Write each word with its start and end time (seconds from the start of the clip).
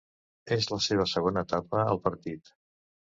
És 0.55 0.63
la 0.71 0.79
seva 0.85 1.05
segona 1.11 1.43
etapa 1.47 1.83
al 1.91 2.01
partit. 2.07 2.51